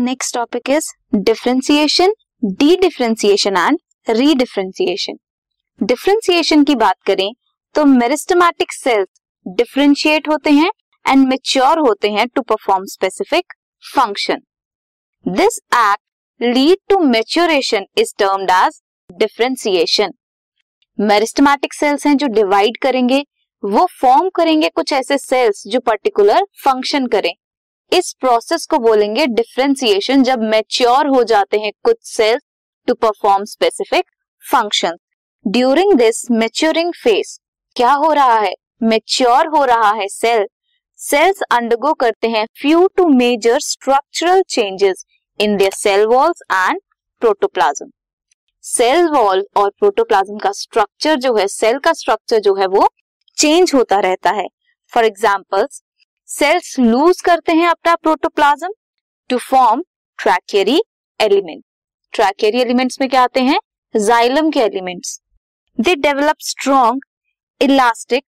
Next 0.00 0.34
topic 0.34 0.70
is 0.70 0.90
differentiation 1.14 2.12
de 2.44 2.76
differentiation 2.76 3.56
and 3.56 3.78
redifferentiation 4.10 5.18
differentiation 5.80 6.64
की 6.64 6.74
बात 6.76 6.96
करें 7.06 7.30
तो 7.74 7.84
मेरिस्टमैटिक 7.86 8.72
सेल्स 8.72 9.08
डिफरेंशिएट 9.46 10.28
होते 10.28 10.50
हैं 10.50 10.70
एंड 11.06 11.26
मेच्योर 11.28 11.78
होते 11.78 12.10
हैं 12.10 12.26
to 12.28 12.42
perform 12.42 12.84
specific 12.92 13.52
function 13.84 14.42
this 15.26 15.58
act 15.74 16.02
lead 16.40 16.78
to 16.88 16.98
maturation 17.06 17.86
is 17.98 18.14
termed 18.18 18.50
as 18.50 18.80
differentiation 19.10 20.12
meristematic 20.98 21.74
cells 21.74 22.06
हैं 22.06 22.16
जो 22.16 22.26
डिवाइड 22.26 22.76
करेंगे, 22.82 23.22
वो 23.62 23.86
फॉर्म 24.00 24.28
करेंगे 24.28 24.68
कुछ 24.68 24.92
ऐसे 24.92 25.16
सेल्स 25.18 25.62
जो 25.66 25.80
पर्टिकुलर 25.80 26.44
फ़ंक्शन 26.64 27.06
करें. 27.06 27.32
इस 27.92 28.12
प्रोसेस 28.20 28.66
को 28.66 28.78
बोलेंगे 28.78 29.26
डिफ्रेंसिएशन 29.26 30.22
जब 30.22 30.42
मेच्योर 30.42 31.06
हो 31.06 31.22
जाते 31.24 31.58
हैं 31.58 31.72
कुछ 31.84 31.96
cells 32.02 32.42
to 32.88 32.94
perform 32.94 33.44
specific 33.44 34.04
function 34.44 34.96
during 35.46 35.92
this 35.94 36.30
maturing 36.30 36.92
phase 36.94 37.38
क्या 37.76 37.92
हो 37.92 38.12
रहा 38.12 38.38
है? 38.38 38.54
मेच्योर 38.82 39.46
हो 39.46 39.64
रहा 39.64 39.90
है 39.90 40.08
सेल 40.08 40.46
सेल्स 40.98 41.40
अंडरगो 41.50 41.92
करते 41.94 42.28
हैं 42.28 42.46
few 42.60 42.86
to 42.96 43.06
major 43.08 43.58
structural 43.60 44.42
changes 44.48 45.04
in 45.40 45.56
their 45.56 45.72
cell 45.72 46.06
walls 46.06 46.42
and 46.52 46.80
protoplasm 47.22 47.90
cell 48.64 49.08
wall 49.08 49.46
और 49.56 49.70
प्रोटोप्लाज्म 49.78 50.38
का 50.38 50.52
स्ट्रक्चर 50.52 51.14
जो 51.16 51.34
है 51.36 51.46
सेल 51.48 51.78
का 51.78 51.92
स्ट्रक्चर 51.92 52.38
जो 52.38 52.54
है, 52.54 52.66
वो 52.66 52.88
चेंज 53.36 53.74
होता 53.74 53.98
रहता 54.00 54.30
है. 54.30 54.46
फॉर 54.92 55.04
एग्ज़ाम्पल 55.04 55.66
सेल्स 56.30 56.78
लूज 56.78 57.20
करते 57.20 57.52
हैं 57.52 57.68
अपना 57.68 57.94
protoplasm 57.94 58.68
to 59.30 59.38
form 59.38 59.82
tracheary 60.18 60.78
element 61.20 61.62
tracheary 62.12 62.60
elements 62.60 63.00
में 63.00 63.08
क्या 63.10 63.22
आते 63.22 63.40
हैं? 63.40 63.58
जाइलम 63.94 64.50
के 64.50 64.60
elements 64.60 65.18
they 65.78 65.94
develop 65.96 66.36
strong 66.40 67.02
elastic 67.60 68.24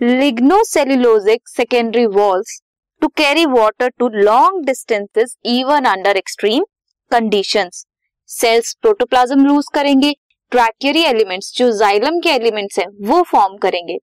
lignocellulosic 0.00 1.48
secondary 1.48 2.06
walls 2.06 2.60
to 3.02 3.08
carry 3.16 3.46
water 3.46 3.88
to 3.88 4.08
long 4.08 4.64
distances 4.66 5.36
even 5.46 5.84
under 5.84 6.16
extreme 6.16 6.64
conditions 7.10 7.84
cells 8.30 8.76
protoplasm 8.82 9.46
loose 9.46 9.64
करेंगे. 9.74 10.14
Tracheary 10.52 11.02
elements 11.04 11.52
जो 11.56 11.70
xylem 11.78 12.20
के 12.20 12.30
elements 12.30 12.78
हैं, 12.78 12.86
वो 13.08 13.22
फॉर्म 13.22 13.56
करेंगे. 13.56 13.98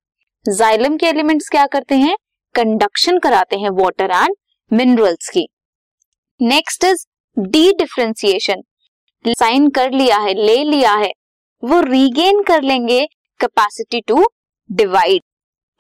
जाइलम 0.46 0.98
के 0.98 1.06
एलिमेंट्स 1.06 1.50
क्या 1.50 1.66
करते 1.68 1.96
हैं? 1.96 2.16
कंडक्शन 2.56 3.20
कराते 3.20 3.58
हैं 3.58 3.70
वाटर 3.80 4.12
एंड 4.14 4.36
मिनरल्स 4.72 5.30
की। 5.30 5.48
Next 6.40 6.84
is 6.86 7.06
de 7.38 7.72
differentiation 7.74 8.62
sign 9.26 9.70
कर 9.70 9.92
लिया 9.92 10.18
है, 10.18 10.34
ले 10.36 10.64
लिया 10.64 10.94
है, 10.94 11.12
वो 11.64 11.80
रीगेन 11.82 12.42
कर 12.44 12.62
लेंगे 12.64 13.06
capacity 13.40 14.02
to 14.08 14.26
divide 14.70 15.22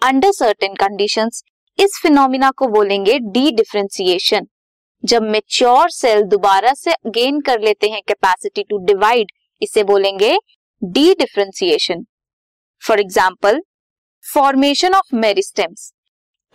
under 0.02 0.32
certain 0.34 0.74
conditions 0.76 1.44
इस 1.80 2.00
फिनोमिना 2.02 2.50
को 2.52 2.68
बोलेंगे 2.68 3.18
डी 3.22 3.52
डिफ्रेंसिएशन 3.52 4.48
जब 5.04 5.24
मेच्योर 5.24 5.90
सेल 5.92 6.22
दोबारा 6.26 6.74
से 6.74 6.92
गेन 7.10 7.40
कर 7.42 7.62
लेते 7.62 7.88
हैं 7.90 8.02
कैपेसिटी 8.08 8.64
टू 8.64 8.78
डिवाइड 8.86 9.32
इसे 9.62 9.84
बोलेंगे 9.84 10.38
dedifferentiation 11.20 12.06
for 12.82 13.00
example 13.00 13.62
formation 14.26 14.94
of 14.94 15.16
meristems 15.16 15.92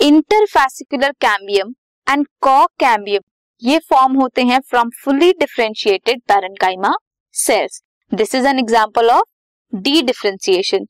interfascicular 0.01 1.11
cambium 1.21 1.75
and 2.07 2.27
कॉ 2.41 2.65
कैम्बियम 2.81 3.23
ये 3.63 3.79
फॉर्म 3.79 4.15
होते 4.15 4.43
हैं 4.43 4.61
from 4.61 4.91
fully 5.05 5.33
differentiated 5.33 6.21
parenchyma 6.29 6.95
cells 7.35 7.83
this 8.13 8.35
is 8.35 8.47
an 8.47 8.59
example 8.59 9.11
of 9.11 9.77
dedifferentiation 10.03 10.87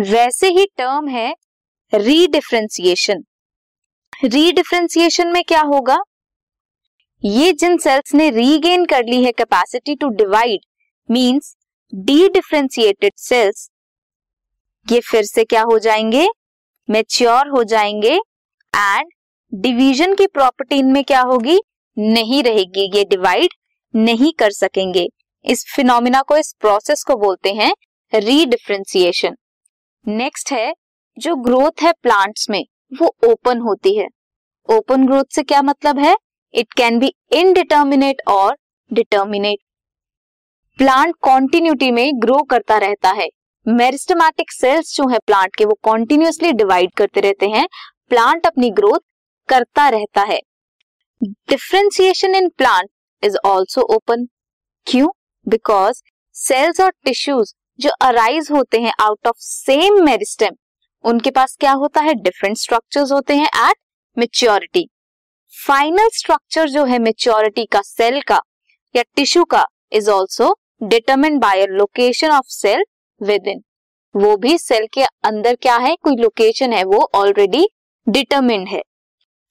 वैसे 0.00 0.48
ही 0.48 0.66
टर्म 0.78 1.08
है 1.08 1.34
रीडिफ्रेंसिएशन 1.92 3.24
रीडिफ्रेंसिएशन 4.24 5.28
में 5.28 5.42
क्या 5.44 5.60
होगा? 5.62 5.98
ये 7.24 7.52
जिन 7.52 7.76
सेल्स 7.78 8.14
ने 8.14 8.30
रीगेन 8.30 8.84
कर 8.86 9.04
ली 9.04 9.22
है 9.24 9.32
capacity 9.32 9.94
to 9.94 10.08
divide 10.08 10.60
means 11.08 11.56
de 11.94 12.28
differentiated 12.28 13.12
cells 13.16 13.68
ये 14.86 15.00
फिर 15.00 15.24
से 15.24 15.44
क्या 15.44 15.62
हो 15.62 15.78
जाएँगे? 15.78 16.28
मेच्योर 16.88 17.48
हो 17.48 17.64
जाएँगे 17.64 18.18
एंड 18.74 19.10
डिवीज़न 19.52 20.14
की 20.14 20.26
प्रॉपर्टी 20.26 20.76
इनमें 20.76 21.02
क्या 21.04 21.20
होगी? 21.20 21.58
नहीं 21.96 22.42
रहेगी, 22.42 22.90
ये 22.96 23.04
डिवाइड 23.04 23.54
नहीं 23.94 24.32
कर 24.32 24.50
सकेंगे। 24.50 25.06
इस 25.44 25.64
फिनोमिना 25.74 26.22
को, 26.22 26.36
इस 26.36 26.54
प्रोसेस 26.60 27.02
को 27.02 27.16
बोलते 27.16 27.52
हैं 27.52 27.72
रीडिफ्रेंसिएशन 28.12 29.36
नेक्स्ट 30.08 30.52
है, 30.52 30.72
जो 31.18 31.34
ग्रोथ 31.36 31.82
है 31.82 31.92
प्लांट्स 31.92 32.50
में, 32.50 32.64
वो 33.00 33.14
ओपन 33.24 33.58
होती 33.58 33.96
है। 33.96 34.06
ओपन 34.68 35.06
ग्रोथ 35.06 35.24
से 35.34 35.42
क्या 35.42 35.62
मतलब 35.62 35.98
है? 35.98 36.16
इट 36.54 36.72
कैन 36.72 36.98
बी 36.98 37.12
इनडिटर्मिनेट 37.32 38.22
और 38.28 38.56
डिटर्मिनेट 38.90 39.58
प्लांट 40.78 41.14
कॉन्टिन्यूटी 41.20 41.90
में 41.90 42.10
ग्रो 42.14 42.42
करता 42.42 42.76
रहता 42.78 43.10
है। 43.10 43.28
मेरिस्टमैटिक 43.66 44.52
सेल्स 44.52 44.96
जो 44.96 45.08
है 45.08 45.18
प्लांट 45.18 45.56
के, 45.56 45.64
वो 45.64 45.78
कॉन्टिन्यूसली 45.82 46.52
डिवाइड 46.52 46.90
करते 46.96 47.20
रहते 47.20 47.48
हैं। 47.48 47.66
प्लांट 48.12 48.46
अपनी 48.46 48.68
ग्रोथ 48.70 48.98
करता 49.48 49.88
रहता 49.88 50.22
है। 50.22 50.38
Differentiation 51.22 52.34
in 52.34 52.48
plant 52.48 52.88
is 53.22 53.36
also 53.46 53.82
open 53.94 54.26
क्यों? 54.86 55.08
बिकॉज़ 55.46 56.02
सेल्स 56.34 56.80
और 56.80 56.90
टिश्यूज 57.04 57.54
जो 57.80 57.90
अराइज 58.02 58.48
होते 58.52 58.80
हैं 58.80 58.92
आउट 59.00 59.26
ऑफ़ 59.26 59.36
सेम 59.38 60.02
मेरिस्टेम 60.04 60.56
उनके 61.04 61.30
पास 61.30 61.56
क्या 61.60 61.72
होता 61.74 62.00
है? 62.00 62.14
डिफरेंट 62.14 62.56
स्ट्रक्चर्स 62.56 63.12
होते 63.12 63.36
हैं 63.36 63.48
एट 63.60 63.76
मेच्योरिटी 64.16 64.88
फाइनल 65.54 66.08
स्ट्रक्चर 66.14 66.68
जो 66.68 66.84
है 66.84 66.98
मेच्योरिटी 66.98 67.66
का 67.66 67.82
सेल 67.86 68.20
का 68.20 68.40
या 68.94 69.02
टिश्यू 69.16 69.44
का 69.44 69.66
is 69.92 70.10
also 70.10 70.54
determine 70.82 71.38
by 71.38 71.66
location 71.68 72.30
of 72.30 72.46
cell 72.50 72.84
within 73.48 73.62
वो 74.14 74.36
भी 74.36 74.58
सेल 74.58 74.86
के 74.94 75.04
अंदर 75.24 75.54
क्या 75.54 75.76
है? 75.76 75.94
कोई 75.96 76.16
लोकेशन 76.16 76.72
है, 76.72 76.84
वो 76.84 77.10
ऑलरेडी 77.14 77.68
डिटरमिंड 78.06 78.68
है. 78.68 78.82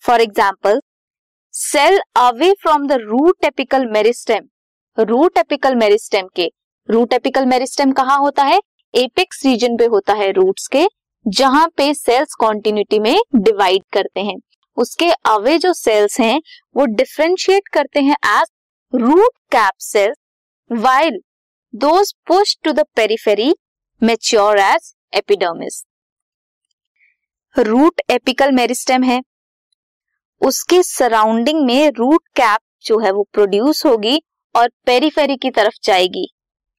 For 0.03 0.21
example 0.21 0.81
cell 1.53 1.99
away 2.17 2.51
from 2.61 2.87
the 2.87 2.97
root 3.01 3.45
apical 3.45 3.85
meristem 3.91 4.47
root 4.97 5.37
apical 5.37 5.75
meristem 5.75 6.27
के 6.35 6.49
रूट 6.89 7.13
एपिकल 7.13 7.45
मेरिस्टेम 7.45 7.91
कहाँ 7.91 8.17
होता 8.19 8.43
है? 8.43 8.59
एपेक्स 8.93 9.45
रीजन 9.45 9.77
पे 9.77 9.85
होता 9.85 10.13
है 10.13 10.31
रूट्स 10.31 10.67
के, 10.67 10.85
जहाँ 11.25 11.67
पे 11.77 11.93
सेल्स 11.93 12.33
कॉन्टिन्यूटी 12.35 12.99
में 12.99 13.17
डिवाइड 13.35 13.83
करते 13.93 14.21
हैं. 14.21 14.35
उसके 14.77 15.09
अवे 15.27 15.57
जो 15.57 15.73
सेल्स 15.73 16.19
हैं, 16.19 16.41
वो 16.77 16.85
डिफ्रेंशिएट 16.85 17.67
करते 17.67 18.01
हैं 18.01 18.15
as 18.31 18.47
root 18.93 19.37
cap 19.51 19.73
cells 19.79 20.17
while 20.71 21.19
those 21.73 22.13
push 22.27 22.57
to 22.63 22.71
the 22.71 22.85
periphery 22.95 23.53
mature 24.01 24.59
as 24.59 24.93
epidermis 25.13 25.83
root 27.55 28.01
apical 28.09 28.51
meristem 28.51 29.03
है। 29.03 29.21
उसके 30.41 30.81
सराउंडिंग 30.83 31.65
में 31.65 31.91
रूट 31.91 32.27
कैप 32.35 32.59
जो 32.85 32.99
है 32.99 33.11
वो 33.11 33.27
प्रोड्यूस 33.33 33.85
होगी 33.85 34.21
और 34.55 34.69
पेरीफेरी 34.85 35.35
की 35.35 35.49
तरफ़ 35.49 35.75
जाएगी। 35.83 36.27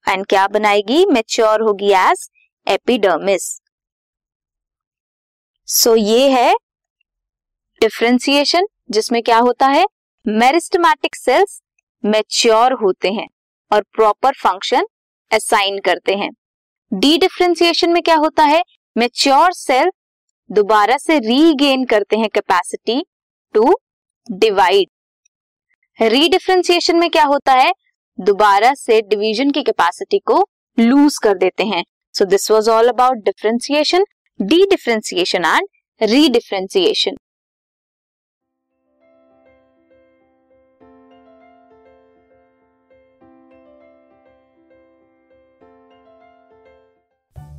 एंड 0.09 0.27
क्या 0.27 0.47
बनाएगी? 0.49 1.05
मेच्योर 1.07 1.63
होगी 1.63 1.93
एज 1.93 2.29
एपिडर्मिस 2.67 3.61
सो 5.69 5.95
ये 5.97 6.31
है 6.31 6.55
डिफ्रेंसिएशन 7.81 8.67
जिसमें 8.91 9.23
क्या 9.23 9.39
होता 9.39 9.67
है? 9.67 9.85
मेरिस्टमैटिक 10.27 11.17
सेल्स 11.17 11.61
मेच्योर 12.05 12.73
होते 12.73 13.11
हैं 13.11 13.29
और 13.71 13.83
प्रॉपर 13.95 14.33
फ़ंक्शन 14.33 14.87
असाइन 15.31 15.79
करते 15.79 16.15
हैं। 16.15 16.31
डी 16.93 17.17
डिफ्रेंसिएशन 17.19 17.91
में 17.91 18.03
क्या 18.03 18.17
होता 18.17 18.45
है? 18.45 18.63
मेच्योर 18.97 19.53
सेल 19.53 19.91
दोबारा 20.53 20.97
से 20.97 21.19
रीगेन 21.19 21.85
करते 21.85 22.17
हैं 22.17 22.29
कैपेसिटी 22.29 23.03
टू 23.55 23.75
डिवाइड 24.31 24.89
रीडिफ्रेंसिएशन 25.99 26.97
में 26.97 27.09
क्या 27.11 27.25
होता 27.25 27.53
है? 27.53 27.73
दोबारा 28.19 28.73
से 28.75 29.01
डिवीज़न 29.01 29.51
की 29.51 29.63
कैपेसिटी 29.63 30.19
को 30.19 30.45
लूज 30.79 31.19
कर 31.19 31.39
देते 31.39 31.65
हैं। 31.65 31.83
So 32.15 32.25
this 32.25 32.51
was 32.51 32.71
all 32.71 32.89
about 32.89 33.25
differentiation 33.25 34.05
de 34.41 34.63
differentiation 34.67 35.45
and 35.45 35.69
redifferentiation 36.01 37.17